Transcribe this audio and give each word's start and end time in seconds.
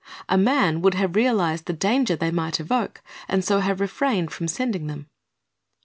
A 0.27 0.35
man 0.35 0.81
would 0.81 0.95
have 0.95 1.15
realized 1.15 1.65
the 1.65 1.73
danger 1.73 2.15
they 2.15 2.31
might 2.31 2.59
evoke 2.59 3.03
and 3.27 3.45
so 3.45 3.59
have 3.59 3.79
refrained 3.79 4.31
from 4.31 4.47
sending 4.47 4.87
them. 4.87 5.05